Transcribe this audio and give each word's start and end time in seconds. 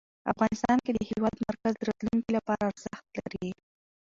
افغانستان 0.31 0.77
کې 0.85 0.91
د 0.93 0.99
هېواد 1.09 1.35
مرکز 1.47 1.73
د 1.77 1.81
راتلونکي 1.89 2.31
لپاره 2.37 2.61
ارزښت 2.71 3.05
لري. 3.21 3.49